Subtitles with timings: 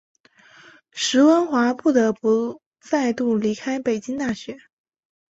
[0.91, 4.57] 石蕴华不得不再度离开北京大学。